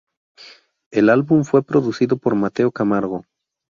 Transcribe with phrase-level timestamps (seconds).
[0.91, 3.23] El álbum fue producido por Mateo Camargo.